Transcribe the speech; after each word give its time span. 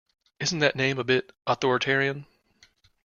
Isn’t 0.39 0.61
that 0.61 0.75
name 0.75 0.97
a 0.97 1.03
bit 1.03 1.31
authoritarian? 1.45 2.25